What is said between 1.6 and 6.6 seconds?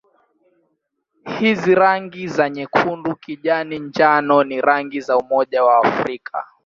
rangi za nyekundu-kijani-njano ni rangi za Umoja wa Afrika.